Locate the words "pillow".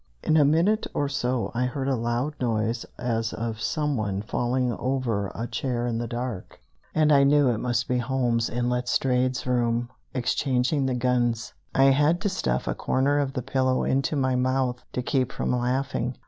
13.43-13.83